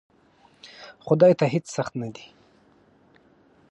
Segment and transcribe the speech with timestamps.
[1.05, 2.25] خدای ته هیڅ سخت نه دی!